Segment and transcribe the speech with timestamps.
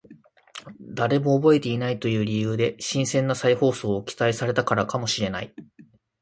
[0.81, 5.53] 誰も覚えていないという理由で新鮮な再放送を期待されたからかもしれない